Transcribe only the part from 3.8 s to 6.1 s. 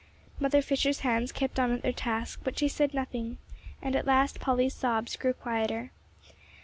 and at last Polly's sobs grew quieter.